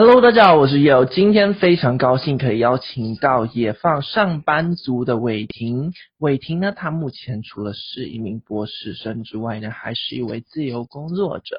[0.00, 5.90] Hello，大家好，我是 Yo，今天非常高兴可以邀请到野放上班族的伟霆。
[6.18, 11.56] 伟霆呢，他目前除了是一名博士生之外呢，还是一位自由工作者。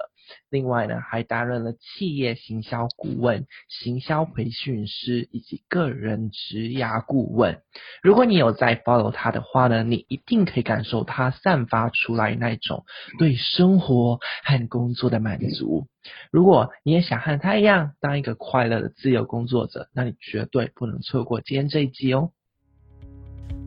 [0.50, 7.62] 另外呢，还担任了企业行销顾问、行销培训师以及个人职涯顾问。
[8.02, 12.86] 如果你有在 follow 他的话呢，你一定可以感受他散发出来那种
[13.18, 15.88] 对生活和工作的满足。
[16.32, 22.32] 如果你也想和他一样当一个快乐的自由工作者，那你绝对不能错过今天这一集哦。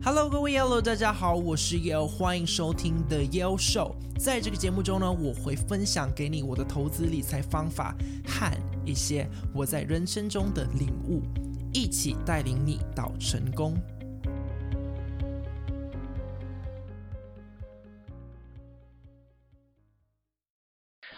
[0.05, 3.95] Hello，各位 Yellow，大家好，我是 Yellow，欢迎收听 The Yellow Show。
[4.19, 7.95] 在这个节目中呢，我会分享给你我的投资理财方法
[8.27, 8.51] 和
[8.85, 11.21] 一些我在人生中的领悟，
[11.71, 13.77] 一起带领你到成功。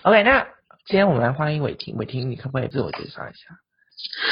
[0.03, 0.44] OK，那
[0.86, 3.65] 今天我们来欢迎伟霆，伟霆，你可不可以自我介绍一下？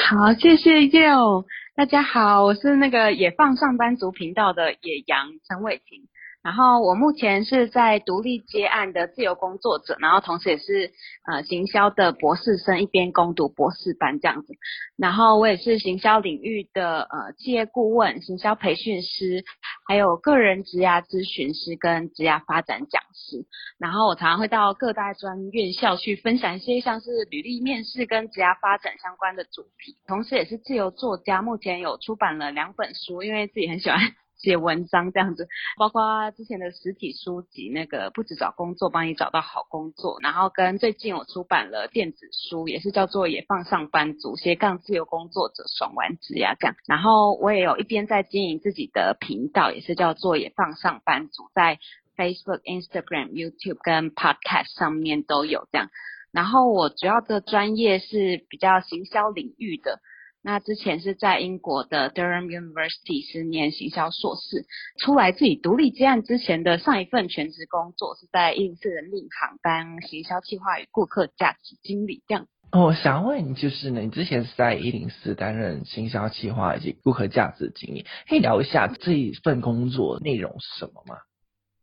[0.09, 1.45] 好，谢谢 y o。
[1.75, 6.01] 大家好，我是那个野放上班族频道的野羊陈伟霆。
[6.43, 10.91] 然后我目前是在独立接案的自由工作者，然后同时也是
[11.25, 14.53] 呃行销的博士生，一边攻读博士班这样子。
[14.97, 19.45] 然后我也是行销领域的呃企业顾问、行销培训师，
[19.87, 23.45] 还有个人职涯咨询师跟职涯发展讲师。
[23.79, 33.97] 然后我常常会到各大专院校去分享一些像是履历面试跟职涯发展相关的主题，同时也是自由作家，目前有出版了两本书，因为自己很喜欢。
[34.43, 51.79] 写文章这样子，包括之前的实体书籍，那个不止找工作，帮你找到好工作，然后跟最近我出版了电子书，也是叫做《也放上班族斜杠自由工作者爽玩职涯干》，然后我也有一边在经营自己的频道，也是叫做《也放上班族》，在
[52.17, 55.89] Facebook、Instagram、YouTube 跟 Podcast 上面都有这样，
[56.33, 60.01] 然后我主要的专业是比较行销领域的。
[60.45, 64.65] 那之前是在英国的 Durham University 是念行销硕士，
[64.99, 72.45] 出来自己独立接案之前的上一份全职工作是在一零四人力行当行销企划与顾客价值经理这样。
[72.73, 81.15] 哦，我想问你，就是呢，你之前是在一零四担任行销企划以及顾客价值经理，可以聊一下这一份工作内容是什么吗？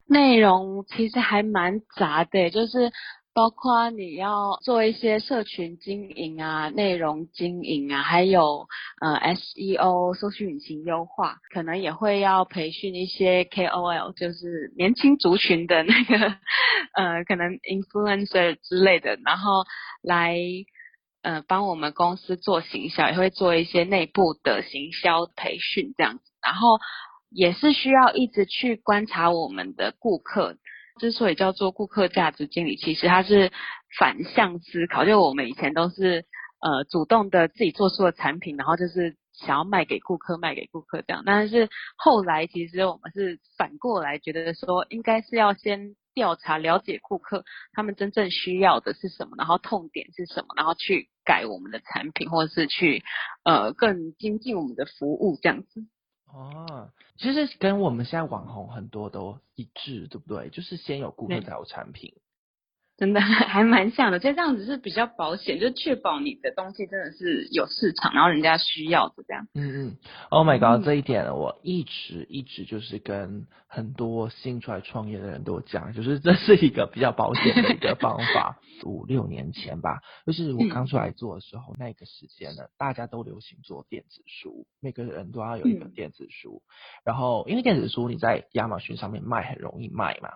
[0.07, 2.93] 内容其实还蛮杂的，就是。
[3.33, 8.67] 包括你要做一些社群经营啊、内容经营啊，还有
[9.01, 16.17] 呃 SEO 搜索引擎优化，可能也会要培训一些 KOL，就是年轻族群的那个
[16.95, 19.65] 呃可能 influencer 之类的，然后
[20.03, 20.37] 来
[21.23, 26.79] 呃帮我们公司做行销，也会做一些内部的行销培训这样子，然后
[27.31, 30.57] 也是需要一直去观察我们的顾客。
[31.01, 33.51] 之所以叫做顾客价值经理，其实它是
[33.99, 35.07] 反向思考。
[35.07, 36.27] 就我们以前都是
[36.61, 41.23] 呃主动的自己做出了产品，然后就是想要卖给顾客，卖给顾客这样。
[41.25, 53.03] 但是后来其实我们是反过来觉得说，应该是要先调查了解顾客他们真正需要的是什么，然后痛点是什么，然后去改我们的产品，或者是去
[53.45, 55.87] 呃更精进我们的服务这样子。
[56.33, 60.49] 哦，其实跟我们现在网红很多都一致，对不对？
[60.51, 62.15] 就是先有顾客才有产品。
[63.01, 69.49] 真的 还蛮像的，就这样子是比较保险，就确保你的东西真的是有市场，然后人家需要的这样。
[69.55, 69.97] 嗯嗯
[70.29, 78.59] ，Oh my god，、嗯、这一点我一直一直就是跟很多新出来创业的人都讲，就是这是一个比较保险的一个方法。
[78.85, 86.69] 五六年前吧，就是我刚出来做的时候，嗯、那个时间呢，大家都流行做电子书，每个人都要有一本电子书，嗯、
[87.05, 90.31] 然后因为电子书你在亚马逊上面卖很容易卖嘛。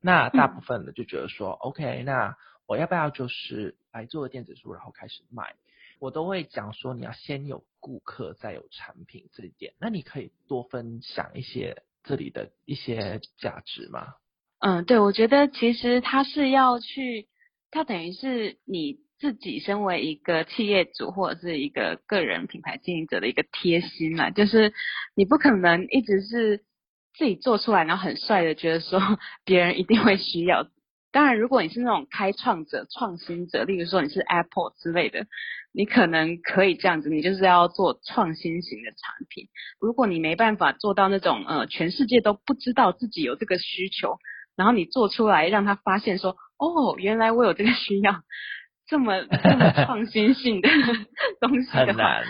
[0.00, 2.36] 那大部分的就觉得说、嗯、，OK，那
[2.66, 5.54] 我要不要就是来做个电子书，然后开始卖？
[5.98, 9.74] 我都会讲说，你要先有顾客，再有产品这一点。
[9.78, 14.14] 那你可以多分享一些这里的一些价值吗？
[14.58, 17.28] 嗯，对，我觉得其实它是要去，
[17.70, 24.72] 它等于是你自己身为一个企业主或者是一个个人品牌经营者的一个贴心嘛，就是
[25.14, 26.64] 你不可能一直是。
[27.16, 29.00] 自己做出来，然后很帅的，觉得说
[29.44, 30.66] 别人一定会需要。
[31.12, 35.26] 当然，如果你是那种开创者、创新者，例如说你是 Apple 之类的，
[35.72, 39.46] 你可能可以这样子，你就是要做创新型的产品。
[39.80, 44.18] 如果你没办法做到那种呃，全世界都不知道自己有这个需求，
[44.56, 48.22] 然后你做出来让他发现说，哦，原来我有这个需要，
[48.88, 50.68] 这么这么创新性的
[51.40, 52.24] 东西的话，很难。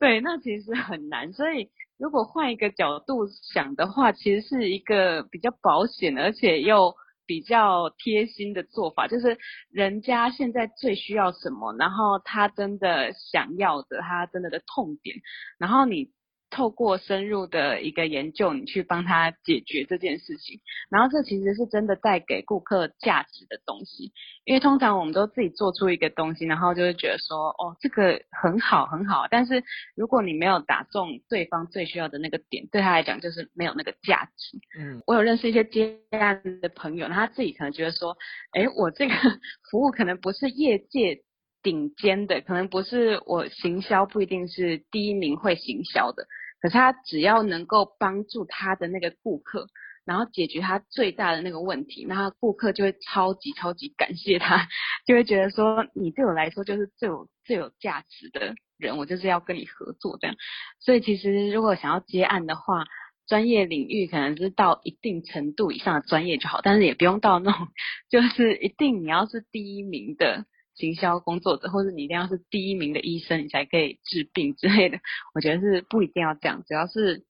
[0.00, 1.68] 对，那其实很难，所以。
[1.98, 6.94] 如果换一个角度想的话，其实是一个比较保险，而且又
[7.26, 9.38] 比较贴心的做法，就是
[9.70, 15.16] 人家现在最需要什么，然后他真的想要的，他真的的痛点，
[15.58, 16.10] 然后你。
[16.54, 24.12] 透过深入的一个研究，你去帮他解决这件事情，然后这其实是真的带给顾客价值的东西。
[24.44, 29.26] 因为通常我们都自己做出一个东西，然后就会觉得说，哦，这个很好很好。
[29.28, 29.64] 但是
[29.96, 34.58] 如果你没有打中对方最需要的那个点，对他来讲就是没有那个价值。
[34.78, 38.16] 嗯，我有认识一些接案的朋友，他自己可能觉得说，
[38.52, 39.14] 哎，我这个
[39.70, 41.22] 服务可能不是业界
[41.64, 46.26] 顶尖的，可能不是我行销不一定是第一名会行销的。
[46.64, 49.66] 可是他只要能够帮助他的那个顾客，
[50.06, 54.66] 然后解决他最大的那个问题，那顾客就会超级超级感谢他，
[55.04, 60.36] 就会觉得说，你对我来说就是最有最有价值的人，我就是要跟你合作这样。
[60.80, 62.86] 所以其实如果想要接案的话，
[63.26, 67.68] 专业领域可能是到一定程度以上的专业就好，但是也不用到那种
[68.08, 70.46] 就是一定你要是第一名的。
[70.74, 74.98] 行销工作者，或者你一定要是第一名的医生，你才可以治病之类的。
[75.34, 77.24] 我觉得是不一定要这样，只要是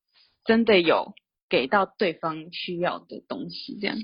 [0.44, 1.14] 真的有
[1.49, 3.96] 给到对方需要的东西，这样。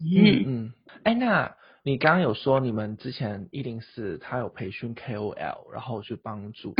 [0.00, 0.72] 嗯嗯。
[1.04, 6.74] 哎、欸，那你刚刚有说你们之前一零四他有培训 KOL，然后去帮助。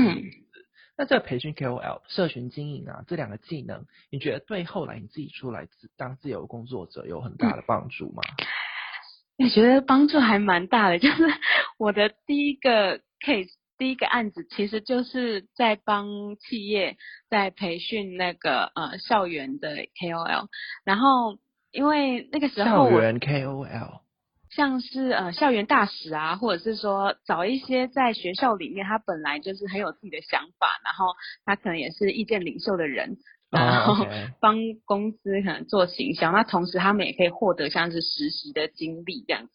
[0.96, 8.22] 那这个培训 KOL、社群经营啊，这两个技能，你觉得对后来你自己出来自当自由工作者有很大的帮助吗？
[8.38, 8.44] 嗯
[9.38, 11.24] 我觉得帮助还蛮大的， 就是
[11.78, 16.96] 我的第一个 case，第一个案子，其实就是在帮企业
[17.30, 20.48] 在培训那个呃校园的 KOL，
[20.84, 21.38] 然后
[21.70, 24.00] 因为那个时候校园 KOL，
[24.50, 31.14] 像是呃校园大使啊，或者是说找一些在学校里面他本来就是很有自己的想法，然后
[31.44, 33.18] 他可能也是意见领袖的人。
[33.50, 34.06] 然后
[34.40, 39.52] 帮公司可能做行销，那同时他们也可以获得像是实习的经历这样子。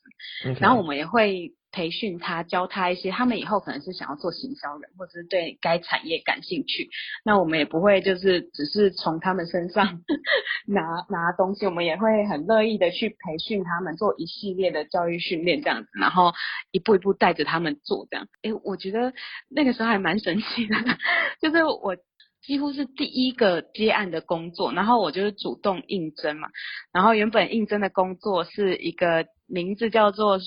[0.59, 6.89] 然后我们也会培训他，教他一些，他们以后可能是想要做行销人，或者是对该产业感兴趣。
[7.25, 10.01] 那我们也不会就是只是从他们身上
[10.65, 16.31] 拿拿东西，我们也会很乐意的去培训他们，做一系列的教育训练这样子，然后
[16.71, 18.27] 一步一步带着他们做这样。
[18.43, 19.13] 诶，我觉得
[19.49, 20.75] 那个时候还蛮神奇的，
[21.41, 21.97] 就是我。
[22.43, 26.49] 几乎是第一个接案的工作，然后我就是主动应征嘛。
[26.91, 30.39] 然后原本应征的工作是一个名字叫做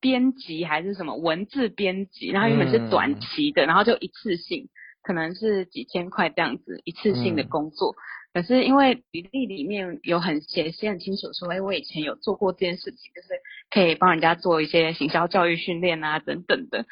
[0.00, 4.68] 编辑还是什么文字编辑，然后原本是短期的，然后就一次性，
[5.02, 7.94] 可能是几千块这样子一次性的工作。
[8.32, 13.28] 可是因为履历里面有很写写很清楚说，哎，我以前有做过这件事情，就是
[13.70, 16.86] 可以帮人家做一些行销教育训练啊等等的。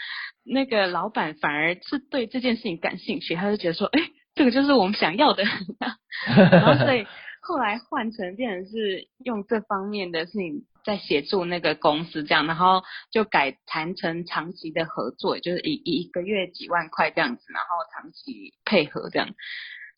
[0.45, 4.01] 那个老板反而是对这件事情感兴趣，他就觉得说，哎。
[4.35, 5.45] 这个就是我们想要的，
[6.27, 7.07] 然后所以
[7.43, 19.29] 后来换成变成是用这方面的事情在协助那个公司这样，然后就改谈成长期的合作，就是一一个月几万块这样子，然后长期配合这样，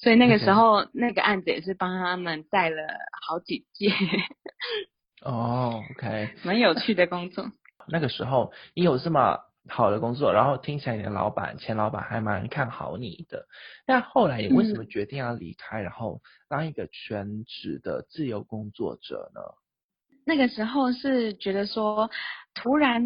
[0.00, 2.82] 所以那个时候那个案子也是帮他们带了
[3.26, 3.92] 好几届。
[5.22, 7.50] 哦，OK， 蛮有趣的工作。
[7.88, 13.46] 那个时候你有这么好的工作，然后听起来你的老板、前老板还蛮看好你的。
[13.86, 19.40] 那后来你为什么决定要离开，嗯、然后当一个全职的自由工作者呢？
[20.26, 22.10] 那个时候是觉得说，
[22.54, 23.02] 突然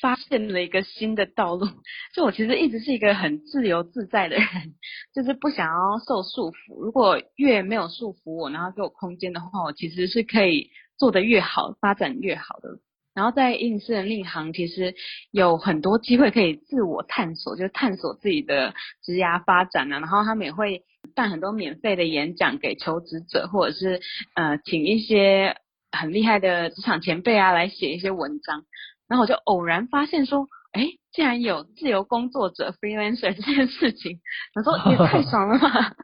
[0.00, 1.66] 发现了一个新的道路。
[2.14, 4.46] 就我其实一直是一个很自由自在的人，
[5.14, 6.82] 就是不想要受束缚。
[6.84, 12.80] 如果越没有束缚我，然后给我空间的话，我其实是可以做得越好，发展越好的。
[13.14, 14.94] 然后在应试那行，其实
[15.30, 19.98] 有很多机会可以自我探索，就探索自己的职涯发展啊。
[19.98, 20.82] 然后他们也会
[21.14, 24.00] 办很多免费的演讲给求职者，或者是
[24.34, 25.56] 呃请一些
[25.90, 28.64] 很厉害的职场前辈啊来写一些文章。
[29.08, 34.20] 然后我就偶然发现说，哎，竟然有自由工作者 freelancer 这件事情，
[34.54, 35.94] 我说也太爽了吧！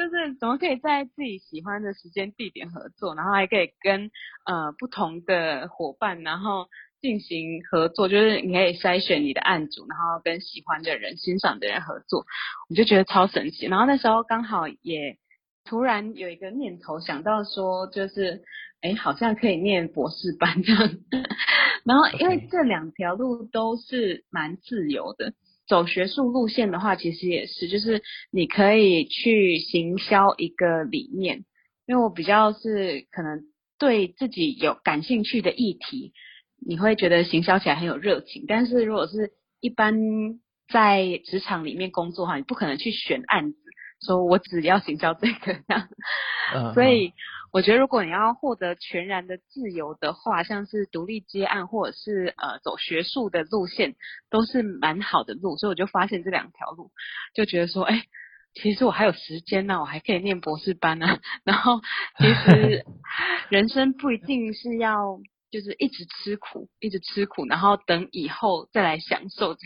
[0.00, 4.10] 就是怎么可以在自己喜欢的时间地点合作，然后还可以跟
[4.46, 6.68] 呃不同的伙伴，然后
[7.02, 12.24] 进行合作，就是你可以筛选你的案主，然后跟喜欢的人、欣赏的人合作，
[12.70, 13.66] 我就觉得超神奇。
[13.66, 15.18] 然后那时候刚好也
[15.66, 18.42] 突然有一个念头想到说，就是
[18.80, 20.90] 哎，好像可以念博士班这样。
[21.84, 25.34] 然后因为这两条路都是蛮自由的。
[25.70, 31.44] 走学术路线的话，其实也是，就是你可以去行销一个理念，
[31.86, 33.44] 因为我比较是可能
[33.78, 36.12] 对自己有感兴趣的议题，
[36.58, 38.46] 你会觉得行销起来很有热情。
[38.48, 39.94] 但是如果是一般
[40.68, 43.58] 在职场里面工作的话，你不可能去选案子，
[44.04, 45.88] 说我只要行销这个这样。
[46.74, 47.12] 所以
[47.52, 53.96] 我觉得如果你要获得全然的自由的话，像是独立接案或者是呃走学术的路线，
[54.30, 55.56] 都是蛮好的路。
[55.56, 56.90] 所以我就发现这两条路，
[57.34, 58.04] 就觉得说，哎，
[58.54, 61.06] 其实我还有时间呢，我还可以念博士班呢。
[61.44, 61.80] 然后
[62.18, 62.84] 其实
[63.50, 65.18] 人生不一定是要
[65.50, 69.56] 就是一直吃苦，一直吃苦，然后等以后再来享受。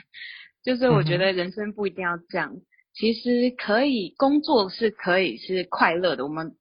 [0.62, 2.56] 就是我觉得人生不一定要这样。
[2.94, 6.54] 其实可以工作是可以是快乐的，我们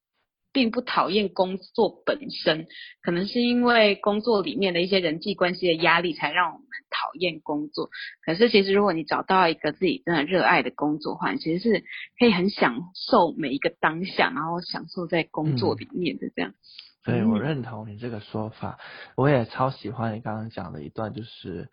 [0.54, 2.68] 并不讨厌工作本身，
[3.02, 7.90] 可能是因为工作里面的一些人际关系的压力，才让我们讨厌工作。
[8.24, 11.84] 可是其实如果你找到一个自己真的热爱的工作的话，其实是
[12.20, 16.54] 可以很享受每一个当下，然后享受在工作里面的这样。
[17.04, 18.78] 对、嗯，我认同你这个说法，
[19.18, 21.70] 我也超喜欢你刚刚讲的一段，就是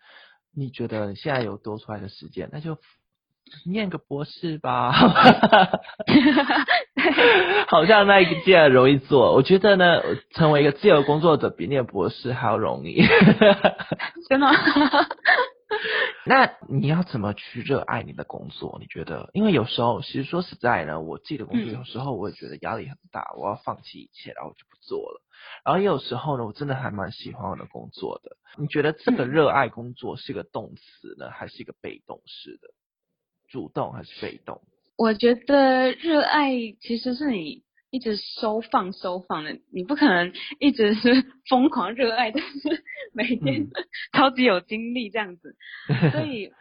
[0.55, 2.77] 你觉得你现在有多出来的时间，那就。
[3.65, 4.93] 念个博士吧，
[7.67, 9.33] 好像那一个件容易做。
[9.33, 13.01] 我觉得呢，成为一个自由工作者比念博士还要容易。
[14.29, 14.47] 真的？
[16.25, 18.77] 那你要怎么去热爱你的工作？
[18.81, 19.29] 你觉得？
[19.33, 25.21] 因为有时候，其实说实在呢，我自己的工作有时候我也觉得压力很大，我要放弃一切，然后我就不做了。
[25.65, 28.35] 然后也有时候呢，我真的还蛮喜欢我的工作的。
[28.57, 32.67] 你觉得这个热爱工作是一个动词呢，还是一个被动式的？
[33.49, 34.61] 主动还是被动？
[35.01, 43.65] 我觉得热爱其实是你一直收放收放的，你不可能一直是 疯狂热爱，但是 每天
[44.13, 45.55] 超级有精力这样子。
[45.89, 46.51] 嗯、所以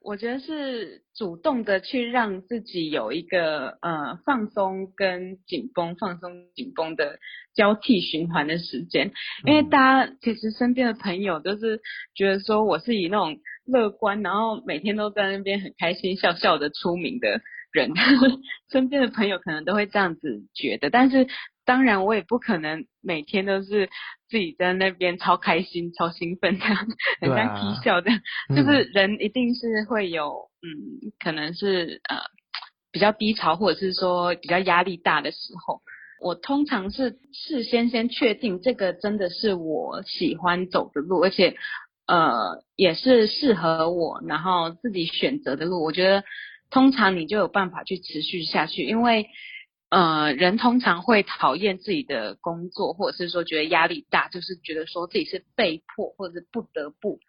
[0.00, 7.18] 我觉得是主动的去让自己有一个呃放松跟紧绷、放松紧绷的
[7.52, 9.10] 交替循环的时间。
[9.44, 11.80] 因为大家其实身边的朋友都是
[12.14, 13.40] 觉得说我是以那种。
[13.70, 17.42] 乐观，然后每天都在那边很开心笑笑的出名的
[17.78, 17.92] 人，
[18.70, 20.90] 身边的朋友可能都会这样子觉得。
[20.90, 21.26] 但是
[21.64, 23.88] 当然，我也不可能每天都是
[24.28, 26.76] 自己在那边超开心、超兴奋这样，
[27.20, 28.10] 很像啼笑的。
[28.54, 32.16] 就是人一定是会有，嗯，可能是呃
[32.90, 35.80] 比较低潮，或者是说比较压力大的时候。
[36.20, 41.56] 我通常是事先先确定这个真的是我喜欢走的路，而且。
[42.10, 45.84] 呃，也是适合我，然后自己选择的路。
[45.84, 46.24] 我觉得
[46.70, 49.26] 通常你就有办法去持续下去，因为
[49.90, 57.20] 呃，人通常会讨厌自己的工作，或者是说觉得压力大，就是觉得说自己是被迫或者是不得不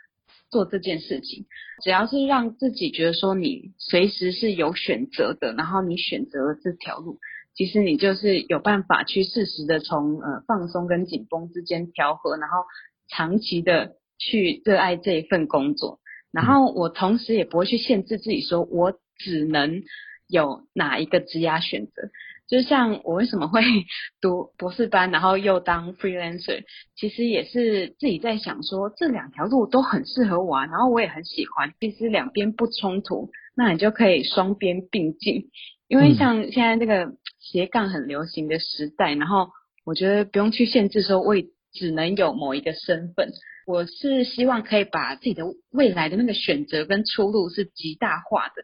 [0.50, 1.46] 做这件事情。
[1.84, 7.20] 只要是让自己觉得说你随时是有选择的，然后你选择了这条路，
[7.56, 12.64] 其实你就是有办法去适时的从呃放松跟紧绷之间调和，然后
[13.10, 13.96] 长期的。
[14.22, 16.02] 去热爱这一份工作，
[16.34, 19.84] 然后我同时也不会去限制自己，说我只能
[20.28, 22.10] 有哪一个职业选择。
[22.48, 23.62] 就像我为什么会
[24.22, 26.64] 读博士班，然后又当 freelancer，
[26.96, 35.50] 其实也是自己在想说，这两条路都很适合我啊，然后我也很喜欢，其实两边不冲突，那你就可以双边并进。
[35.88, 39.50] 因为像现在这个斜杠很流行的时代，然后
[39.86, 41.36] 我觉得不用去限制说，我
[41.72, 43.32] 只能有某一个身份。
[43.68, 48.64] 我是希望可以把自己的未来的那个选择跟出路是极大化的，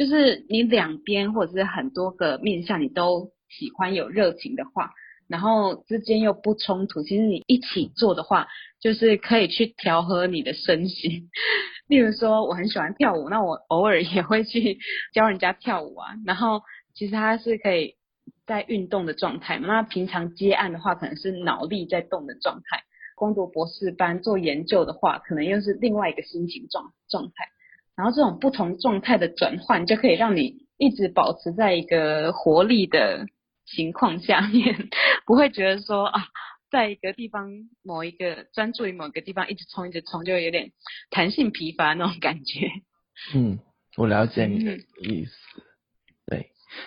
[0.00, 4.92] 就是你两边或者是很多个面向你都喜欢有热情的话，
[5.28, 8.48] 然后之间又不冲突，其实你一起做的话，
[8.80, 11.28] 就是可以去调和你的身心。
[11.86, 14.78] 例如说，我很喜欢跳舞，那我偶尔也会去
[15.12, 16.62] 教人家跳舞啊，然后
[16.94, 17.96] 其实它是可以
[18.46, 22.84] 在运动的状态，那平常接案的话，可能是脑力在动的状态。
[23.16, 27.50] 攻读博士班做研究的话，可能又是另外一个心情状状态。
[28.00, 33.26] 然后这种不同状态的转换，就可以让你一直保持在一个活力的
[33.66, 34.88] 情况下面，
[35.26, 36.22] 不会觉得说啊，
[36.70, 37.50] 在一个地方
[37.82, 40.70] 某一个专注于某个地方一直冲一直冲，就会有点
[41.10, 42.70] 弹性疲乏那种感觉。
[43.34, 43.58] 嗯，
[43.98, 45.32] 我了解你的意思。
[45.58, 45.66] 嗯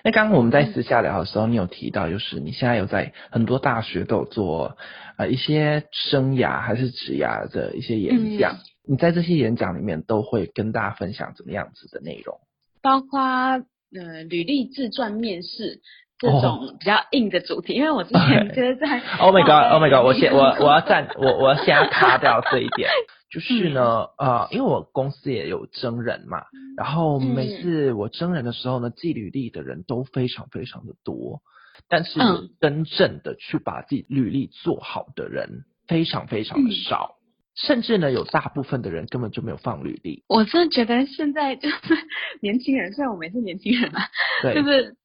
[0.02, 4.78] 那刚刚我们在私下聊的时候，你有提到，就是你现在有在很多大学都有做
[5.18, 12.40] 呃一些生涯还是职涯的一些演讲，嗯，你在这些演讲里面都会跟大家分享怎么样子的内容？
[12.82, 15.82] 包括呃履历自传面试
[16.20, 22.90] 这种比较硬的主题，哦，因为我之前就是在 Oh my God，Oh my God，我先我我要站我我要先要卡掉这一点。
[23.32, 26.44] 就是呢，呃，因为我公司也有征人嘛，
[26.78, 31.42] 然后每次我征人的时候呢，寄履历的人都非常非常的多，
[31.90, 32.20] 但是
[32.62, 37.16] 真正的去把自己履历做好的人非常非常的少，
[37.56, 40.24] 甚至呢，有大部分的人根本就没有放履历。
[40.28, 41.76] 我真的觉得现在就是
[42.42, 44.02] 年轻人，虽然我们也是年轻人嘛，
[44.42, 44.96] 对，就是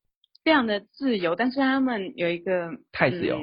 [0.45, 3.39] 非常的自由，但是他们有一个太自由。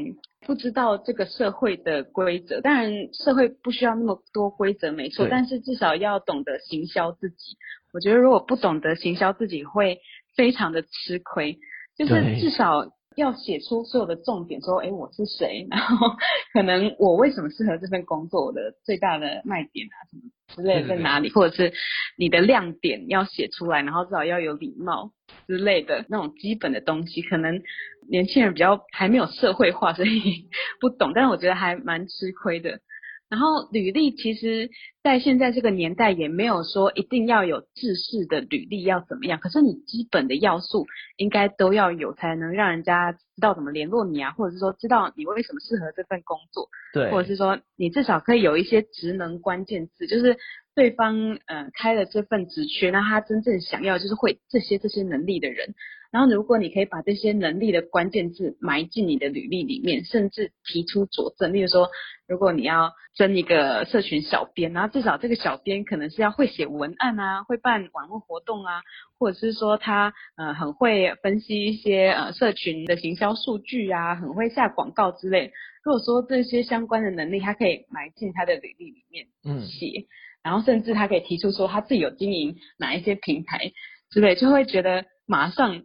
[0.46, 2.62] 不知道这个社会的规则。
[2.62, 7.58] 当然，社会不需要那么多规则，没错，但是至少要懂得行销自己。
[7.94, 10.00] 我觉得如果不懂得行销自己，会
[10.36, 11.58] 非常的吃亏。
[11.98, 12.86] 就是至少
[13.16, 16.16] 要写出所有的重点，说，哎，我是谁，然后
[16.54, 20.24] 可能我为什么适合这份工作，我的最大的卖点啊，什么
[20.56, 21.74] 之类的在哪里，或者是
[22.18, 25.12] 你的亮点要写出来，然后至少要有礼貌
[25.48, 27.62] 之类的那种基本的东西，可能
[28.10, 30.48] 年轻人比较还没有社会化，所以
[30.82, 32.80] 不懂，但是我觉得还蛮吃亏的。
[33.28, 34.70] 然后履历其实，
[35.04, 40.86] 在现在这个年代也没有说一定要有制式的履历要怎么样，可是你基本的要素
[41.18, 50.38] 应该都要有，才能让人家知道怎么联络你啊，或者是说知道你为什么适合这份工作，对，或者是说你至少可以有一些职能关键字，就是
[50.76, 55.74] 对方呃开了这份职缺，那他真正想要就是会这些这些能力的人。
[56.12, 61.90] 然后，如果你可以把这些能力的关键字埋进你的履历里面，甚至提出佐证，例如说，
[62.28, 68.82] 如果你要争一个社群小编，然后至少这个小编可能是要会写文案啊，会办网络活动啊，
[69.20, 75.52] 或者是说他呃很会分析一些呃社群的行销数据啊，很会下广告之类。
[75.84, 80.06] 如果说这些相关的能力，他可以埋进他的履历里面，嗯，写，
[80.44, 83.74] 然后甚至他可以提出说他自己有经营哪一些平台
[84.10, 85.84] 之类，就会觉得马上。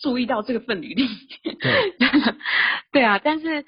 [0.00, 1.06] 注意到这个份履历，
[1.60, 1.94] 对，
[2.92, 3.64] 对啊，但是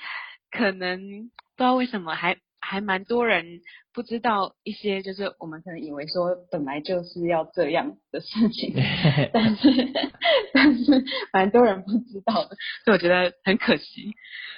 [0.50, 3.60] 可能不知道为什么还还蛮多人
[3.94, 8.74] 不知道一些，就是我们可能以为说本来就是要这样的事情，
[9.32, 9.70] 但是
[10.52, 14.14] 但是蛮多人不知道的，所以我觉得很可惜。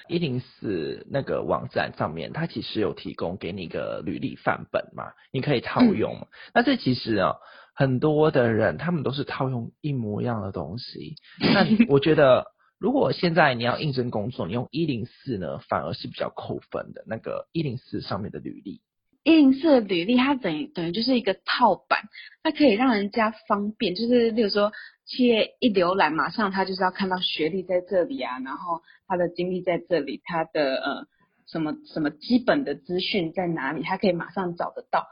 [0.09, 6.17] 一零四那个网站上面，它其实有提供给你一个履历范本嘛，你可以套用。
[6.23, 7.37] 嗯、那这其实啊。
[7.79, 11.15] 很多的人，他们都是套用一模一样的东西。
[11.39, 12.47] 那我觉得，
[12.81, 17.05] 如果现在你要应征工作，你用一零四呢，反而是比较扣分的。
[17.07, 18.81] 那个一零四上面的履历，
[19.23, 22.01] 一零四的履历，它等于等于就是一个套版，
[22.43, 24.73] 它可以让人家方便，就是例如说，
[25.07, 31.07] 企业一浏览，马上他就是要看到学历在这里啊，然后他的经历在这里，他的呃
[31.47, 35.07] 什么什么基本的资讯在哪里，他可以马上找得到。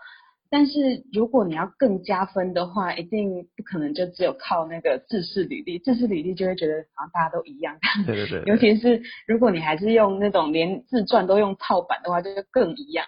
[0.50, 7.76] 但是如果你要更加分的话，一定不可能就只有靠那个制式履历，制式履历就会觉得好像大家都一样。
[8.06, 8.48] 对对对，对。
[8.52, 13.06] 尤其是如果你还是用那种连自传都用套版的话，就更一样。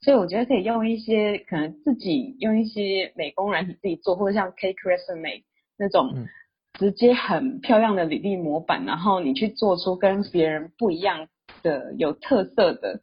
[0.00, 5.44] 所以我觉得可以用一些可能自己用一些美工软体自己做，或者像 Cake Resume
[5.78, 6.26] 那种
[6.74, 11.28] 直接很漂亮的履历模板，然后你去做出跟别人不一样
[11.62, 13.00] 的有特色的。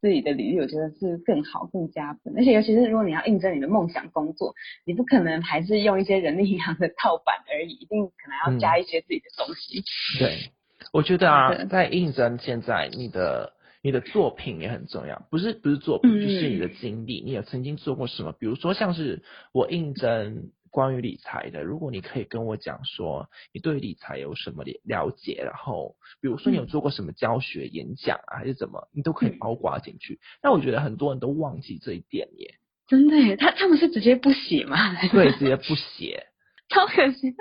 [0.00, 2.32] 自己的履历，我觉得是更好、更加分。
[2.38, 9.80] 而且，尤其是如果你要应征你的梦想工作，你不可能还是用一些人力银行的套版而已，一定可能要加一些自己的东西。
[9.80, 10.50] 嗯、对，
[10.92, 18.32] 我觉得啊，在应征现在，你的你的作品也很重要，不是不是作品，就是你的经历，嗯、你有曾经做过什么？
[18.32, 20.50] 比如说，像是我应征。
[20.70, 30.20] 关于理财的，如果你可以跟我讲说你对理财有什么了解，然后比如说你有做过什么教学演讲啊，还是怎么，你都可以包括进去。
[30.40, 32.54] 但我觉得很多人都忘记这一点耶。
[32.86, 34.76] 真的耶，他他们是直接不写吗？
[35.10, 36.26] 对，直接不写，
[36.70, 37.34] 超可惜。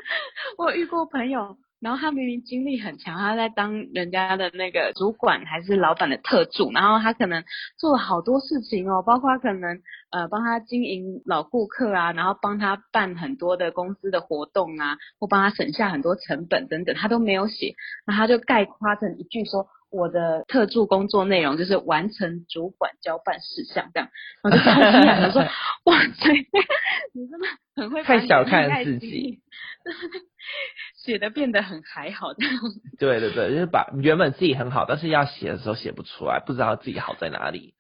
[0.58, 1.58] 我遇过朋友。
[1.80, 7.44] 然后他明明精力很强，他在当人家的那个主管还是老板的特助，然后他可能
[7.78, 19.68] 做了好多事情哦，包括可能呃帮他经营老顾客啊，然后帮他办很多的公司的活动啊，或帮他省下很多成本等等，他都没有写，那他就概括成一句说。
[19.90, 24.10] 我的特助工作内容就是完成主管交办事项，这样，
[24.44, 25.42] 我就超惊讶的说
[25.86, 26.34] ：“哇塞，
[27.16, 29.40] 你真的很会太小看自己，
[31.04, 32.56] 写的变得很还好这样。”
[33.00, 37.76] 对对对，就是把原本自己很好，但是要写的时候写不出来，不知道自己好在哪里。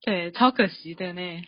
[0.00, 1.42] 对，超可惜的呢。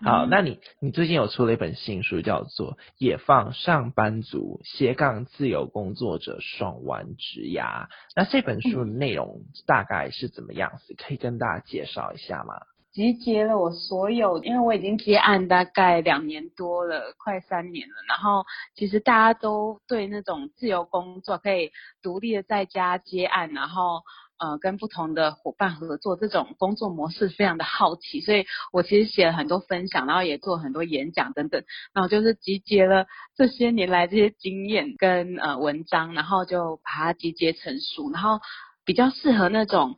[0.00, 7.86] 好，那你你最近有出了一本新书，叫做《野放上班族斜杠自由工作者爽玩职涯》。
[8.14, 10.94] 那这本书的内容大概是怎么样子？
[10.96, 12.54] 可以跟大家介绍一下吗？
[12.96, 17.94] 集结了我所有，因为我已经接案大概两年多了，快三年了。
[18.08, 18.42] 然后
[18.74, 24.00] 其实大家都对那种自由工作，可以独立的在家接案，然后。
[24.38, 38.38] 呃，跟不同的伙伴合作这种工作模式非常的好奇，所以我其实写了很多分享，然后也做很多演讲等等，然后就是集结了这些年来这些经验跟呃文章，然后就把它集结成书，然后
[38.84, 39.96] 比较适合那种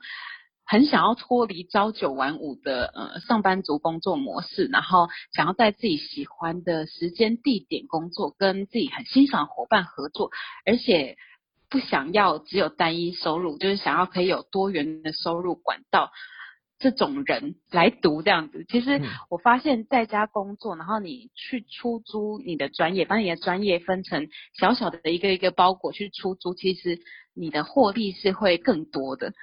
[0.68, 10.31] 很想要脱离朝九晚五的呃上班族工作模式，然后想要在自己喜欢的时间地点工作，跟自己很欣赏伙伴合作，
[10.64, 11.16] 而且。
[11.70, 16.11] 不想要只有单一收入，就是想要可以有多元的收入管道。
[16.78, 24.28] 这种人来读这样子，其实我发现在家工作，然后你去出租你的专业，把你的专业分成
[24.59, 27.00] 小小的一个一个包裹去出租，其实
[27.35, 29.35] 你的获利是会更多的。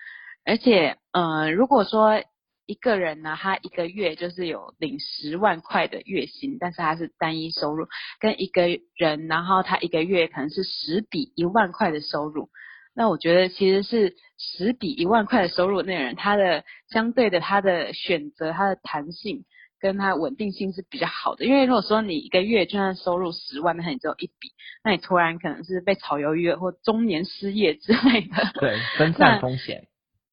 [0.45, 2.23] 而且，呃，如果说
[2.67, 7.87] 一个人呢，他一个月就是有领十万块的月薪，但是他是单一收入，
[8.19, 8.63] 跟一个
[8.95, 12.49] 人，然后他一个月可能是十笔一万块的收入。
[12.95, 19.45] 那我觉得其实是十笔一万块的收入那个人，他的相对的他的选择，他的弹性
[19.79, 21.43] 跟他稳定性是比较好的。
[21.45, 24.51] 因为如果说你一个月就算收入十万，那你只有一笔，
[24.83, 28.51] 那你突然可能是被炒鱿鱼或中年失业之类的。
[28.59, 29.87] 对，分散风险。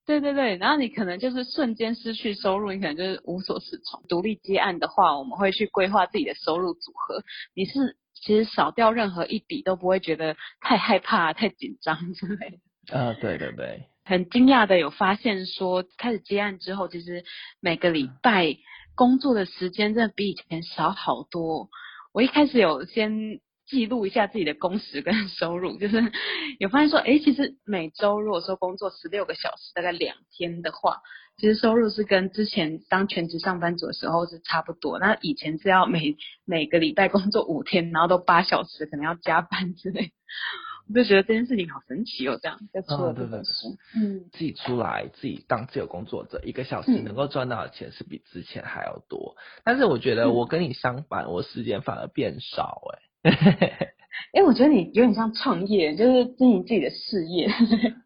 [0.07, 4.03] 对对对，然后你可能就是瞬间失去收入，你可能就是无所适从。
[4.09, 7.23] 独立接案的话，我们会去规划自己的收入组合。
[7.55, 7.97] 你是。
[8.15, 12.57] 其实少掉任何一笔都不会觉得太害怕、太紧张之类的。
[12.93, 13.83] 呃，对对对。
[14.05, 17.25] 很惊讶的有发现说，开始接案之后，其实
[17.59, 18.55] 每个礼拜
[18.95, 21.69] 工作的时间真的比以前少好多。
[22.13, 23.41] 我一开始有先
[23.73, 26.13] 记录一下自己的工时跟收入， 就是
[26.59, 31.01] 有发现说，哎，其实每周如果说工作十六个小时，大概两天的话。
[31.39, 34.99] 其实收入是跟之前当全职上班族的时候是差不多。
[34.99, 40.13] 那以前是要每每个礼拜工作五天，然后都八小时，可能要加班之类。
[40.87, 43.79] 我就觉得这件事情好神奇哦，这样就出了这本书。
[43.97, 49.35] 嗯，自己出来自己当自由工作者，一个小时能够赚到的钱是比之前还要多。
[49.39, 53.12] 嗯、但是我觉得我跟你相反，我时间反而变少哎、欸。
[54.33, 57.49] 哎、欸，我觉得你有点像创业，就是经营自己的事业。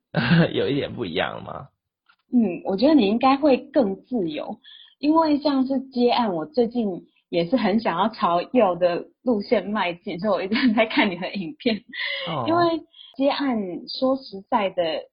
[0.53, 1.69] 有一点不一样吗？
[2.33, 4.59] 嗯，我觉得你应该会更自由，
[4.99, 11.85] 因为像是接案，我最近也是很想要朝 Yale 的路线迈进，所以我一直在看你的影片。
[12.29, 12.45] 哦。
[12.49, 12.83] 因为
[13.17, 13.57] 接案
[13.89, 15.05] 说实在的，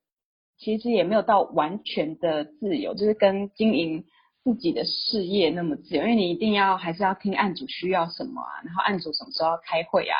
[0.58, 4.04] 其实也没有到完全的自由，就是跟经营
[4.44, 10.14] 自己的事业那么自由，因为你一定要还是要听案主需要什么啊，然后案主什么时候要开会啊，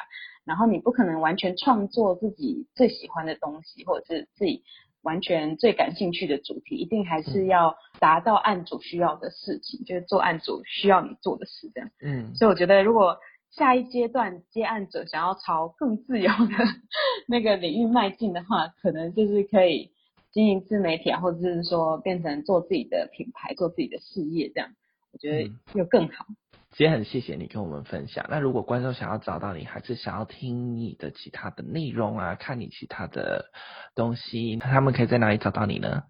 [0.45, 4.65] 然后你不可能完全创作自己最喜欢的东西，或者是自己。
[5.05, 11.91] 完全最感兴趣的主题，一定还是要达到案主需要的事情，嗯、就是做案主需要你做的事，这样。
[12.01, 12.35] 嗯。
[12.35, 13.19] 所以我觉得，如果
[13.51, 16.55] 下一阶段接案者想要朝更自由的
[17.29, 19.91] 那个领域迈进的话，可能就是可以
[20.35, 24.68] 经营自媒体啊，或者是说变成做自己的品牌，做自己的事业，这样
[25.12, 26.27] 我觉得又更好。
[26.29, 26.37] 嗯
[26.77, 28.27] 今天很谢谢你跟我们分享。
[28.29, 33.44] 那如果观众想要找到你，还是想要听你的其他的内容啊，看你其他的
[33.94, 36.03] 东西，他们可以在哪里找到你呢？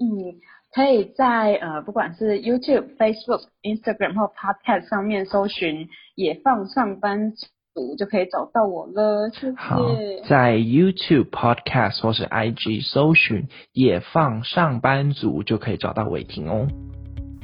[0.00, 0.40] 嗯，
[0.74, 7.34] 可以在呃，不管是 YouTube、Facebook、Instagram 或 Podcast 上面搜寻“野放上班
[7.74, 9.28] 组”，就可以找到我了。
[9.30, 9.52] 谢谢。
[9.56, 9.82] 好，
[10.28, 16.68] 在 YouTube、Podcast 或是 IG 搜寻“野放上班族”，就可以找到伟霆哦。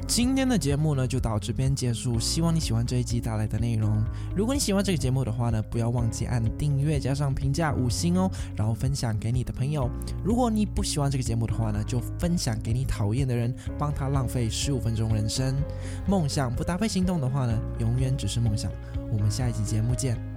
[0.09, 2.19] 今天的节目呢，就到这边结束。
[2.19, 4.03] 希望你喜欢这一集带来的内容。
[4.35, 9.87] 如果你喜欢这个节目的话呢，不要忘记按订阅加上评价五星哦，然后分享给你的朋友。
[10.23, 15.55] 如果你不喜欢这个节目的话呢，就分享给你讨厌的人，帮他浪费十五分钟人生。
[16.07, 18.71] 梦想不搭配行动的话呢，永远只是梦想。
[19.11, 20.28] 我们下一集节目见。